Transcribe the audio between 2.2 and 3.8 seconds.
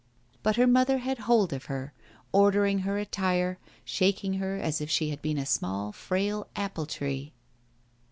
ordering her attire,